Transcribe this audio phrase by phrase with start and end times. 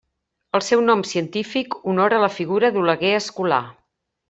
[0.59, 3.63] El seu nom científic honora la figura d'Oleguer Escolà.